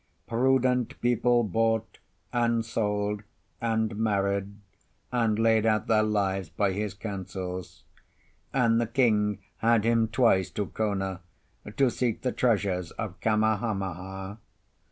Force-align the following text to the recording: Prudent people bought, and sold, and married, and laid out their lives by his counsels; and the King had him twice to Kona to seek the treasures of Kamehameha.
Prudent 0.25 0.99
people 0.99 1.43
bought, 1.43 1.99
and 2.33 2.65
sold, 2.65 3.21
and 3.61 3.95
married, 3.97 4.55
and 5.11 5.37
laid 5.37 5.63
out 5.67 5.85
their 5.85 6.01
lives 6.01 6.49
by 6.49 6.71
his 6.71 6.95
counsels; 6.95 7.83
and 8.51 8.81
the 8.81 8.87
King 8.87 9.37
had 9.57 9.83
him 9.83 10.07
twice 10.07 10.49
to 10.49 10.65
Kona 10.65 11.21
to 11.77 11.91
seek 11.91 12.23
the 12.23 12.31
treasures 12.31 12.89
of 12.89 13.19
Kamehameha. 13.19 14.39